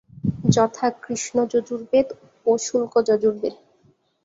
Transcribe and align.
যথা: 0.55 0.87
কৃষ্ণ 1.03 1.35
যজুর্বেদ 1.53 2.07
ও 2.45 2.51
শুক্ল 2.65 2.95
যজুর্বেদ। 3.09 3.55